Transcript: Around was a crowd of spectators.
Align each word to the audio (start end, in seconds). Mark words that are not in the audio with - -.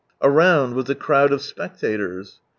Around 0.19 0.73
was 0.73 0.89
a 0.89 0.95
crowd 0.95 1.31
of 1.31 1.43
spectators. 1.43 2.39